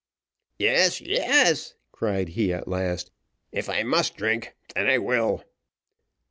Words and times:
"Yes, 0.57 0.99
yes," 0.99 1.75
cried 1.91 2.29
he 2.29 2.51
at 2.51 2.67
last, 2.67 3.11
"if 3.51 3.69
I 3.69 3.83
must 3.83 4.15
drink, 4.17 4.55
then, 4.73 4.89
I 4.89 4.97
will. 4.97 5.43